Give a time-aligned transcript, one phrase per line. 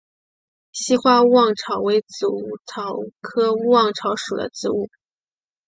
[0.71, 2.25] 稀花勿忘草为紫
[2.65, 4.89] 草科勿忘草属的植物。